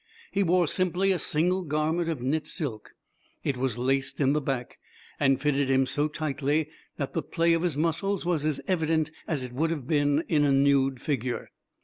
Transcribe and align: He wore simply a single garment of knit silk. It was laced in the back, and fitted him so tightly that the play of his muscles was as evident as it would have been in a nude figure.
He 0.31 0.41
wore 0.41 0.67
simply 0.67 1.11
a 1.11 1.19
single 1.19 1.61
garment 1.61 2.09
of 2.09 2.23
knit 2.23 2.47
silk. 2.47 2.95
It 3.43 3.55
was 3.55 3.77
laced 3.77 4.19
in 4.19 4.33
the 4.33 4.41
back, 4.41 4.79
and 5.19 5.39
fitted 5.39 5.69
him 5.69 5.85
so 5.85 6.07
tightly 6.07 6.69
that 6.97 7.13
the 7.13 7.21
play 7.21 7.53
of 7.53 7.61
his 7.61 7.77
muscles 7.77 8.25
was 8.25 8.43
as 8.43 8.59
evident 8.67 9.11
as 9.27 9.43
it 9.43 9.53
would 9.53 9.69
have 9.69 9.85
been 9.85 10.23
in 10.27 10.43
a 10.43 10.51
nude 10.51 10.99
figure. 10.99 11.51